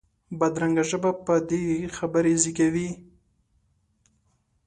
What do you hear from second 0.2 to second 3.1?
بدرنګه ژبه بدې خبرې زېږوي